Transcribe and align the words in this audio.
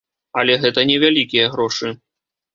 Але 0.43 0.55
гэта 0.63 0.85
невялікія 0.93 1.53
грошы. 1.53 1.95